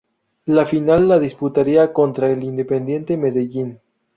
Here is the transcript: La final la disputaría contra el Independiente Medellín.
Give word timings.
La 0.47 0.65
final 0.65 1.07
la 1.07 1.19
disputaría 1.19 1.93
contra 1.93 2.31
el 2.31 2.43
Independiente 2.43 3.17
Medellín. 3.17 3.79